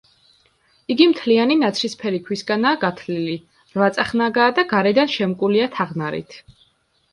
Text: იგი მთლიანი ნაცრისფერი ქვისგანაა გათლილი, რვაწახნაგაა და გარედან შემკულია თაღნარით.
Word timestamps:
იგი 0.93 1.05
მთლიანი 1.11 1.57
ნაცრისფერი 1.63 2.21
ქვისგანაა 2.29 2.79
გათლილი, 2.85 3.37
რვაწახნაგაა 3.75 4.57
და 4.59 4.67
გარედან 4.75 5.15
შემკულია 5.19 5.71
თაღნარით. 5.79 6.43